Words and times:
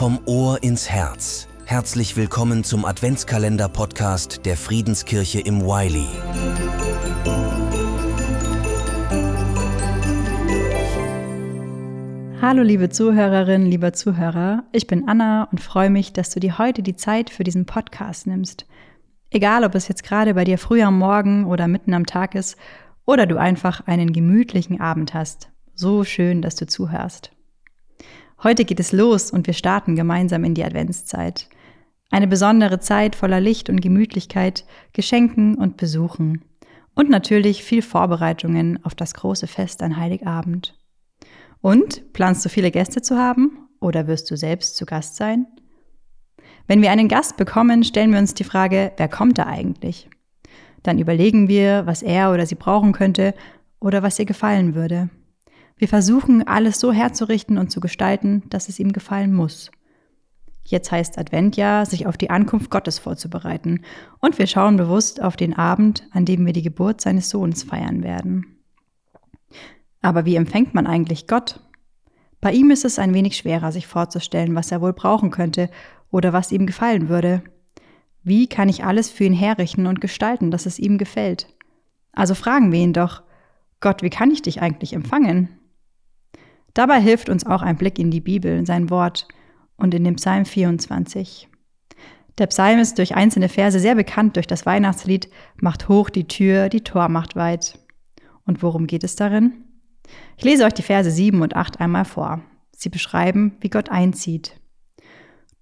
Vom 0.00 0.18
Ohr 0.24 0.62
ins 0.62 0.88
Herz. 0.88 1.46
Herzlich 1.66 2.16
willkommen 2.16 2.64
zum 2.64 2.86
Adventskalender-Podcast 2.86 4.46
der 4.46 4.56
Friedenskirche 4.56 5.40
im 5.40 5.60
Wiley. 5.60 6.06
Hallo 12.40 12.62
liebe 12.62 12.88
Zuhörerinnen, 12.88 13.70
lieber 13.70 13.92
Zuhörer, 13.92 14.64
ich 14.72 14.86
bin 14.86 15.06
Anna 15.06 15.48
und 15.52 15.60
freue 15.60 15.90
mich, 15.90 16.14
dass 16.14 16.30
du 16.30 16.40
dir 16.40 16.56
heute 16.56 16.82
die 16.82 16.96
Zeit 16.96 17.28
für 17.28 17.44
diesen 17.44 17.66
Podcast 17.66 18.26
nimmst. 18.26 18.64
Egal, 19.28 19.64
ob 19.64 19.74
es 19.74 19.86
jetzt 19.86 20.02
gerade 20.02 20.32
bei 20.32 20.44
dir 20.44 20.56
früh 20.56 20.80
am 20.80 20.98
Morgen 20.98 21.44
oder 21.44 21.68
mitten 21.68 21.92
am 21.92 22.06
Tag 22.06 22.34
ist 22.34 22.56
oder 23.04 23.26
du 23.26 23.36
einfach 23.36 23.86
einen 23.86 24.14
gemütlichen 24.14 24.80
Abend 24.80 25.12
hast. 25.12 25.50
So 25.74 26.04
schön, 26.04 26.40
dass 26.40 26.56
du 26.56 26.66
zuhörst. 26.66 27.32
Heute 28.42 28.64
geht 28.64 28.80
es 28.80 28.92
los 28.92 29.30
und 29.30 29.46
wir 29.46 29.52
starten 29.52 29.96
gemeinsam 29.96 30.44
in 30.44 30.54
die 30.54 30.64
Adventszeit. 30.64 31.46
Eine 32.10 32.26
besondere 32.26 32.80
Zeit 32.80 33.14
voller 33.14 33.38
Licht 33.38 33.68
und 33.68 33.82
Gemütlichkeit, 33.82 34.64
Geschenken 34.94 35.56
und 35.56 35.76
Besuchen. 35.76 36.42
Und 36.94 37.10
natürlich 37.10 37.62
viel 37.62 37.82
Vorbereitungen 37.82 38.82
auf 38.82 38.94
das 38.94 39.12
große 39.12 39.46
Fest 39.46 39.82
an 39.82 39.98
Heiligabend. 39.98 40.74
Und 41.60 42.14
planst 42.14 42.42
du 42.42 42.48
viele 42.48 42.70
Gäste 42.70 43.02
zu 43.02 43.18
haben 43.18 43.68
oder 43.78 44.06
wirst 44.06 44.30
du 44.30 44.38
selbst 44.38 44.74
zu 44.76 44.86
Gast 44.86 45.16
sein? 45.16 45.46
Wenn 46.66 46.80
wir 46.80 46.92
einen 46.92 47.08
Gast 47.08 47.36
bekommen, 47.36 47.84
stellen 47.84 48.12
wir 48.12 48.18
uns 48.18 48.32
die 48.32 48.44
Frage, 48.44 48.92
wer 48.96 49.08
kommt 49.08 49.36
da 49.36 49.46
eigentlich? 49.46 50.08
Dann 50.82 50.98
überlegen 50.98 51.48
wir, 51.48 51.84
was 51.84 52.02
er 52.02 52.32
oder 52.32 52.46
sie 52.46 52.54
brauchen 52.54 52.92
könnte 52.92 53.34
oder 53.80 54.02
was 54.02 54.18
ihr 54.18 54.24
gefallen 54.24 54.74
würde. 54.74 55.10
Wir 55.80 55.88
versuchen, 55.88 56.46
alles 56.46 56.78
so 56.78 56.92
herzurichten 56.92 57.56
und 57.56 57.70
zu 57.70 57.80
gestalten, 57.80 58.42
dass 58.50 58.68
es 58.68 58.78
ihm 58.78 58.92
gefallen 58.92 59.32
muss. 59.32 59.70
Jetzt 60.62 60.92
heißt 60.92 61.16
Advent 61.16 61.56
ja, 61.56 61.86
sich 61.86 62.06
auf 62.06 62.18
die 62.18 62.28
Ankunft 62.28 62.70
Gottes 62.70 62.98
vorzubereiten. 62.98 63.80
Und 64.20 64.38
wir 64.38 64.46
schauen 64.46 64.76
bewusst 64.76 65.22
auf 65.22 65.38
den 65.38 65.56
Abend, 65.56 66.06
an 66.10 66.26
dem 66.26 66.44
wir 66.44 66.52
die 66.52 66.60
Geburt 66.60 67.00
seines 67.00 67.30
Sohnes 67.30 67.62
feiern 67.62 68.02
werden. 68.02 68.58
Aber 70.02 70.26
wie 70.26 70.36
empfängt 70.36 70.74
man 70.74 70.86
eigentlich 70.86 71.26
Gott? 71.26 71.60
Bei 72.42 72.52
ihm 72.52 72.70
ist 72.70 72.84
es 72.84 72.98
ein 72.98 73.14
wenig 73.14 73.38
schwerer, 73.38 73.72
sich 73.72 73.86
vorzustellen, 73.86 74.54
was 74.54 74.70
er 74.70 74.82
wohl 74.82 74.92
brauchen 74.92 75.30
könnte 75.30 75.70
oder 76.10 76.34
was 76.34 76.52
ihm 76.52 76.66
gefallen 76.66 77.08
würde. 77.08 77.42
Wie 78.22 78.48
kann 78.48 78.68
ich 78.68 78.84
alles 78.84 79.08
für 79.08 79.24
ihn 79.24 79.32
herrichten 79.32 79.86
und 79.86 80.02
gestalten, 80.02 80.50
dass 80.50 80.66
es 80.66 80.78
ihm 80.78 80.98
gefällt? 80.98 81.46
Also 82.12 82.34
fragen 82.34 82.70
wir 82.70 82.80
ihn 82.80 82.92
doch, 82.92 83.22
Gott, 83.80 84.02
wie 84.02 84.10
kann 84.10 84.30
ich 84.30 84.42
dich 84.42 84.60
eigentlich 84.60 84.92
empfangen? 84.92 85.48
Dabei 86.74 87.00
hilft 87.00 87.28
uns 87.28 87.46
auch 87.46 87.62
ein 87.62 87.76
Blick 87.76 87.98
in 87.98 88.10
die 88.10 88.20
Bibel, 88.20 88.64
sein 88.66 88.90
Wort 88.90 89.26
und 89.76 89.94
in 89.94 90.04
dem 90.04 90.16
Psalm 90.16 90.44
24. 90.44 91.48
Der 92.38 92.46
Psalm 92.46 92.78
ist 92.78 92.98
durch 92.98 93.14
einzelne 93.14 93.48
Verse 93.48 93.78
sehr 93.78 93.94
bekannt 93.94 94.36
durch 94.36 94.46
das 94.46 94.64
Weihnachtslied 94.64 95.28
Macht 95.60 95.88
hoch 95.88 96.10
die 96.10 96.26
Tür, 96.26 96.68
die 96.68 96.82
Tor 96.82 97.08
macht 97.08 97.36
weit. 97.36 97.78
Und 98.46 98.62
worum 98.62 98.86
geht 98.86 99.04
es 99.04 99.16
darin? 99.16 99.64
Ich 100.36 100.44
lese 100.44 100.64
euch 100.64 100.72
die 100.72 100.82
Verse 100.82 101.10
7 101.10 101.42
und 101.42 101.54
8 101.54 101.80
einmal 101.80 102.04
vor. 102.04 102.40
Sie 102.74 102.88
beschreiben, 102.88 103.56
wie 103.60 103.68
Gott 103.68 103.90
einzieht. 103.90 104.58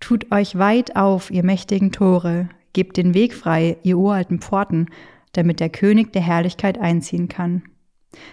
Tut 0.00 0.30
euch 0.30 0.58
weit 0.58 0.96
auf, 0.96 1.30
ihr 1.30 1.42
mächtigen 1.42 1.92
Tore, 1.92 2.50
gebt 2.74 2.98
den 2.98 3.14
Weg 3.14 3.32
frei, 3.32 3.78
ihr 3.82 3.96
uralten 3.96 4.40
Pforten, 4.40 4.90
damit 5.32 5.60
der 5.60 5.70
König 5.70 6.12
der 6.12 6.22
Herrlichkeit 6.22 6.78
einziehen 6.78 7.28
kann. 7.28 7.62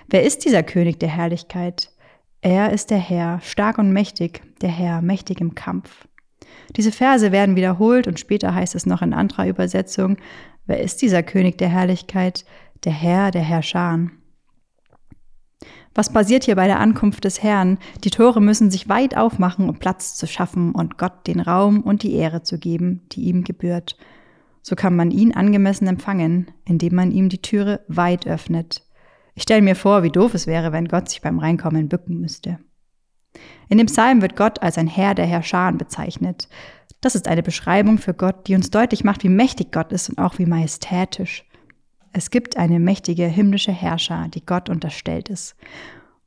Wer 0.07 0.23
ist 0.23 0.43
dieser 0.43 0.63
König 0.63 0.99
der 0.99 1.09
Herrlichkeit? 1.09 1.91
Er 2.45 2.73
ist 2.73 2.91
der 2.91 2.97
Herr, 2.97 3.39
stark 3.39 3.77
und 3.77 3.93
mächtig, 3.93 4.41
der 4.61 4.69
Herr, 4.69 5.01
mächtig 5.01 5.39
im 5.39 5.55
Kampf. 5.55 6.05
Diese 6.75 6.91
Verse 6.91 7.31
werden 7.31 7.55
wiederholt 7.55 8.05
und 8.05 8.19
später 8.19 8.53
heißt 8.53 8.75
es 8.75 8.85
noch 8.85 9.01
in 9.01 9.13
anderer 9.13 9.47
Übersetzung, 9.47 10.17
wer 10.65 10.81
ist 10.81 11.01
dieser 11.01 11.23
König 11.23 11.57
der 11.57 11.69
Herrlichkeit? 11.69 12.43
Der 12.83 12.91
Herr, 12.91 13.31
der 13.31 13.43
Herrscher. 13.43 14.09
Was 15.95 16.11
passiert 16.11 16.43
hier 16.43 16.57
bei 16.57 16.67
der 16.67 16.81
Ankunft 16.81 17.23
des 17.23 17.41
Herrn? 17.41 17.77
Die 18.03 18.09
Tore 18.09 18.41
müssen 18.41 18.69
sich 18.69 18.89
weit 18.89 19.15
aufmachen, 19.15 19.69
um 19.69 19.79
Platz 19.79 20.15
zu 20.15 20.27
schaffen 20.27 20.73
und 20.73 20.97
Gott 20.97 21.25
den 21.27 21.39
Raum 21.39 21.79
und 21.79 22.03
die 22.03 22.13
Ehre 22.13 22.43
zu 22.43 22.59
geben, 22.59 23.03
die 23.13 23.21
ihm 23.21 23.45
gebührt. 23.45 23.95
So 24.61 24.75
kann 24.75 24.97
man 24.97 25.11
ihn 25.11 25.33
angemessen 25.33 25.87
empfangen, 25.87 26.51
indem 26.65 26.95
man 26.95 27.11
ihm 27.11 27.29
die 27.29 27.41
Türe 27.41 27.85
weit 27.87 28.27
öffnet. 28.27 28.83
Ich 29.35 29.43
stelle 29.43 29.61
mir 29.61 29.75
vor, 29.75 30.03
wie 30.03 30.11
doof 30.11 30.33
es 30.33 30.47
wäre, 30.47 30.71
wenn 30.71 30.87
Gott 30.87 31.09
sich 31.09 31.21
beim 31.21 31.39
Reinkommen 31.39 31.89
bücken 31.89 32.19
müsste. 32.19 32.59
In 33.67 33.77
dem 33.77 33.87
Psalm 33.87 34.21
wird 34.21 34.35
Gott 34.35 34.61
als 34.61 34.77
ein 34.77 34.87
Herr 34.87 35.15
der 35.15 35.25
Herrscharen 35.25 35.77
bezeichnet. 35.77 36.47
Das 37.01 37.15
ist 37.15 37.27
eine 37.27 37.43
Beschreibung 37.43 37.97
für 37.97 38.13
Gott, 38.13 38.47
die 38.47 38.55
uns 38.55 38.69
deutlich 38.69 39.03
macht, 39.03 39.23
wie 39.23 39.29
mächtig 39.29 39.71
Gott 39.71 39.91
ist 39.91 40.09
und 40.09 40.19
auch 40.19 40.37
wie 40.37 40.45
majestätisch. 40.45 41.45
Es 42.11 42.29
gibt 42.29 42.57
eine 42.57 42.79
mächtige 42.79 43.25
himmlische 43.25 43.71
Herrscher, 43.71 44.27
die 44.33 44.45
Gott 44.45 44.69
unterstellt 44.69 45.29
ist. 45.29 45.55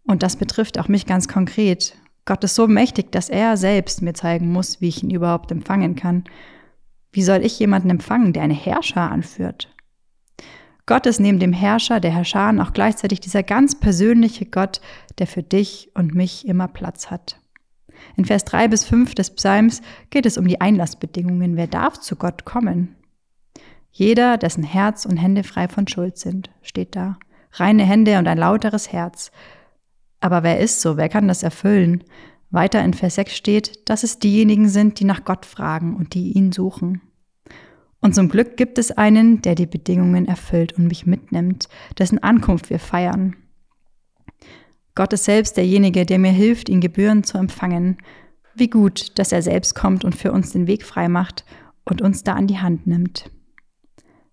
Und 0.04 0.22
das 0.22 0.36
betrifft 0.36 0.78
auch 0.78 0.88
mich 0.88 1.06
ganz 1.06 1.28
konkret. 1.28 1.96
Gott 2.24 2.42
ist 2.42 2.56
so 2.56 2.66
mächtig, 2.66 3.12
dass 3.12 3.28
er 3.28 3.56
selbst 3.56 4.02
mir 4.02 4.14
zeigen 4.14 4.50
muss, 4.50 4.80
wie 4.80 4.88
ich 4.88 5.02
ihn 5.02 5.10
überhaupt 5.10 5.52
empfangen 5.52 5.94
kann. 5.94 6.24
Wie 7.12 7.22
soll 7.22 7.44
ich 7.44 7.58
jemanden 7.60 7.88
empfangen, 7.88 8.32
der 8.32 8.42
eine 8.42 8.54
Herrscher 8.54 9.10
anführt? 9.10 9.68
Gott 10.86 11.06
ist 11.06 11.18
neben 11.18 11.40
dem 11.40 11.52
Herrscher 11.52 11.98
der 11.98 12.12
Herrscher 12.12 12.54
auch 12.60 12.72
gleichzeitig 12.72 13.18
dieser 13.18 13.42
ganz 13.42 13.74
persönliche 13.74 14.46
Gott, 14.46 14.80
der 15.18 15.26
für 15.26 15.42
dich 15.42 15.90
und 15.94 16.14
mich 16.14 16.46
immer 16.46 16.68
Platz 16.68 17.10
hat. 17.10 17.40
In 18.16 18.24
Vers 18.24 18.44
3 18.44 18.68
bis 18.68 18.84
5 18.84 19.14
des 19.14 19.30
Psalms 19.34 19.82
geht 20.10 20.26
es 20.26 20.38
um 20.38 20.46
die 20.46 20.60
Einlassbedingungen. 20.60 21.56
Wer 21.56 21.66
darf 21.66 21.98
zu 21.98 22.14
Gott 22.14 22.44
kommen? 22.44 22.94
Jeder, 23.90 24.36
dessen 24.36 24.62
Herz 24.62 25.06
und 25.06 25.16
Hände 25.16 25.42
frei 25.42 25.68
von 25.68 25.88
Schuld 25.88 26.18
sind, 26.18 26.50
steht 26.62 26.94
da. 26.94 27.18
Reine 27.52 27.84
Hände 27.84 28.18
und 28.18 28.28
ein 28.28 28.38
lauteres 28.38 28.92
Herz. 28.92 29.32
Aber 30.20 30.42
wer 30.42 30.60
ist 30.60 30.82
so? 30.82 30.96
Wer 30.96 31.08
kann 31.08 31.26
das 31.26 31.42
erfüllen? 31.42 32.04
Weiter 32.50 32.84
in 32.84 32.94
Vers 32.94 33.16
6 33.16 33.34
steht, 33.34 33.88
dass 33.88 34.04
es 34.04 34.18
diejenigen 34.18 34.68
sind, 34.68 35.00
die 35.00 35.04
nach 35.04 35.24
Gott 35.24 35.46
fragen 35.46 35.96
und 35.96 36.14
die 36.14 36.32
ihn 36.32 36.52
suchen. 36.52 37.00
Und 38.06 38.14
zum 38.14 38.28
Glück 38.28 38.56
gibt 38.56 38.78
es 38.78 38.92
einen, 38.92 39.42
der 39.42 39.56
die 39.56 39.66
Bedingungen 39.66 40.28
erfüllt 40.28 40.74
und 40.74 40.86
mich 40.86 41.06
mitnimmt, 41.06 41.68
dessen 41.98 42.22
Ankunft 42.22 42.70
wir 42.70 42.78
feiern. 42.78 43.34
Gott 44.94 45.12
ist 45.12 45.24
selbst 45.24 45.56
derjenige, 45.56 46.06
der 46.06 46.20
mir 46.20 46.30
hilft, 46.30 46.68
ihn 46.68 46.80
gebührend 46.80 47.26
zu 47.26 47.36
empfangen. 47.36 47.98
Wie 48.54 48.70
gut, 48.70 49.18
dass 49.18 49.32
er 49.32 49.42
selbst 49.42 49.74
kommt 49.74 50.04
und 50.04 50.14
für 50.14 50.30
uns 50.30 50.52
den 50.52 50.68
Weg 50.68 50.84
frei 50.84 51.08
macht 51.08 51.44
und 51.84 52.00
uns 52.00 52.22
da 52.22 52.34
an 52.34 52.46
die 52.46 52.60
Hand 52.60 52.86
nimmt. 52.86 53.28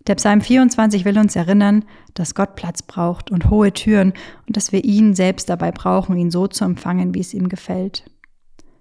Der 0.06 0.16
Psalm 0.16 0.42
24 0.42 1.04
will 1.04 1.18
uns 1.18 1.36
erinnern, 1.36 1.84
dass 2.14 2.36
Gott 2.36 2.56
Platz 2.56 2.84
braucht 2.84 3.32
und 3.32 3.50
hohe 3.50 3.74
Türen 3.74 4.14
und 4.46 4.56
dass 4.56 4.72
wir 4.72 4.84
ihn 4.84 5.16
selbst 5.16 5.50
dabei 5.50 5.72
brauchen, 5.72 6.16
ihn 6.16 6.30
so 6.30 6.46
zu 6.46 6.64
empfangen, 6.64 7.16
wie 7.16 7.22
es 7.22 7.34
ihm 7.34 7.50
gefällt. 7.50 8.06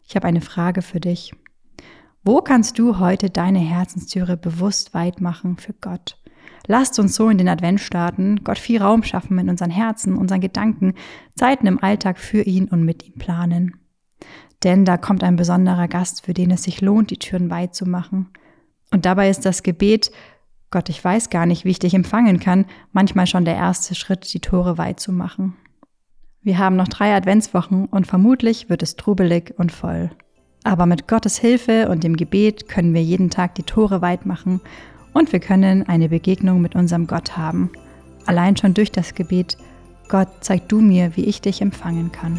Ich 0.07 0.17
habe 0.17 0.29
eine 0.29 0.43
Frage 0.43 0.83
für 0.83 1.01
dich. 1.01 1.33
Wo 2.25 2.41
kannst 2.41 2.79
du 2.79 3.01
heute 3.01 3.31
deine 3.31 3.59
Herzenstüre 3.59 4.37
bewusst 4.37 4.95
weit 4.95 5.21
machen 5.21 5.57
für 5.57 5.73
Gott? 5.73 6.17
Lasst 6.69 7.01
uns 7.01 7.17
so 7.17 7.29
in 7.29 7.37
den 7.37 7.49
Advent 7.49 7.81
starten, 7.81 8.45
Gott 8.45 8.59
viel 8.59 8.81
Raum 8.81 9.03
schaffen 9.03 9.37
in 9.41 9.49
unseren 9.49 9.71
Herzen, 9.71 10.17
unseren 10.17 10.41
Gedanken, 10.41 10.95
Zeiten 11.35 11.67
im 11.67 11.83
Alltag 11.83 12.21
für 12.21 12.43
ihn 12.43 12.69
und 12.69 12.85
mit 12.85 13.05
ihm 13.05 13.15
planen. 13.15 13.75
Denn 14.63 14.85
da 14.85 14.99
kommt 14.99 15.25
ein 15.25 15.35
besonderer 15.35 15.89
Gast, 15.89 16.25
für 16.25 16.33
den 16.33 16.53
es 16.53 16.63
sich 16.63 16.81
lohnt, 16.81 17.11
die 17.11 17.19
Türen 17.19 17.51
weit 17.51 17.75
zu 17.75 17.87
machen. 17.87 18.29
Und 18.93 19.05
dabei 19.05 19.29
ist 19.29 19.45
das 19.45 19.65
Gebet, 19.65 20.13
Gott, 20.71 20.89
ich 20.91 21.03
weiß 21.05 21.29
gar 21.29 21.47
nicht, 21.47 21.65
wie 21.65 21.71
ich 21.71 21.81
dich 21.81 21.95
empfangen 21.95 22.39
kann, 22.39 22.67
manchmal 22.93 23.27
schon 23.27 23.45
der 23.45 23.57
erste 23.57 23.97
Schritt, 23.97 24.33
die 24.33 24.41
Tore 24.41 24.79
weit 24.79 25.01
zu 25.01 25.11
machen. 25.11 25.57
Wir 26.41 26.59
haben 26.59 26.77
noch 26.77 26.89
drei 26.89 27.17
Adventswochen 27.17 27.87
und 27.87 28.07
vermutlich 28.07 28.71
wird 28.71 28.85
es 28.85 28.95
trubelig 28.95 29.55
und 29.59 29.73
voll. 29.73 30.13
Aber 30.65 30.87
mit 30.87 31.09
Gottes 31.09 31.39
Hilfe 31.39 31.89
und 31.89 32.05
dem 32.05 32.17
Gebet 32.17 32.69
können 32.69 32.95
wir 32.95 33.03
jeden 33.03 33.31
Tag 33.31 33.55
die 33.57 33.65
Tore 33.65 34.01
weit 34.01 34.27
machen 34.27 34.61
und 35.13 35.33
wir 35.33 35.41
können 35.41 35.87
eine 35.89 36.09
Begegnung 36.09 36.61
mit 36.61 36.75
unserem 36.75 37.07
Gott 37.07 37.37
haben. 37.37 37.71
Allein 38.27 38.57
schon 38.57 38.75
durch 38.75 38.93
das 38.93 39.15
Gebet, 39.15 39.57
Gott, 40.09 40.29
zeig 40.41 40.69
du 40.69 40.81
mir, 40.81 41.17
wie 41.17 41.25
ich 41.25 41.41
dich 41.41 41.61
empfangen 41.61 42.13
kann. 42.13 42.39